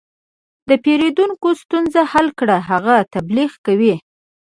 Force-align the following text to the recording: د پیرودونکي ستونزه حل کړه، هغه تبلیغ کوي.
د 0.69 0.69
پیرودونکي 0.83 1.49
ستونزه 1.61 2.01
حل 2.11 2.27
کړه، 2.39 2.57
هغه 2.69 2.95
تبلیغ 3.13 3.51
کوي. 3.65 3.95